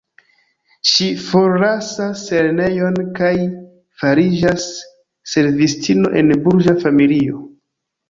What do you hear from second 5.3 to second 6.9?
servistino en burĝa